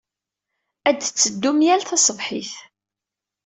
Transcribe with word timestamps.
Ad 0.89 0.97
tetteddum 0.99 1.59
yal 1.65 1.81
taṣebḥit. 1.83 2.53